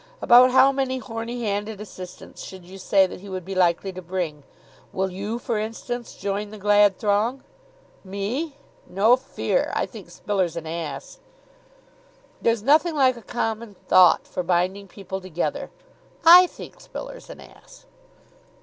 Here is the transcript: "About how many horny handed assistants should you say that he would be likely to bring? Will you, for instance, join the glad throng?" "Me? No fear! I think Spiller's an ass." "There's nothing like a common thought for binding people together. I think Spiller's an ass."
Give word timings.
"About 0.19 0.49
how 0.49 0.71
many 0.71 0.97
horny 0.97 1.43
handed 1.43 1.79
assistants 1.79 2.43
should 2.43 2.65
you 2.65 2.79
say 2.79 3.05
that 3.05 3.19
he 3.19 3.29
would 3.29 3.45
be 3.45 3.53
likely 3.53 3.93
to 3.93 4.01
bring? 4.01 4.41
Will 4.91 5.11
you, 5.11 5.37
for 5.37 5.59
instance, 5.59 6.15
join 6.15 6.49
the 6.49 6.57
glad 6.57 6.97
throng?" 6.97 7.43
"Me? 8.03 8.55
No 8.89 9.15
fear! 9.15 9.71
I 9.75 9.85
think 9.85 10.09
Spiller's 10.09 10.55
an 10.55 10.65
ass." 10.65 11.19
"There's 12.41 12.63
nothing 12.63 12.95
like 12.95 13.15
a 13.15 13.21
common 13.21 13.75
thought 13.87 14.25
for 14.25 14.41
binding 14.41 14.87
people 14.87 15.21
together. 15.21 15.69
I 16.25 16.47
think 16.47 16.79
Spiller's 16.81 17.29
an 17.29 17.39
ass." 17.39 17.85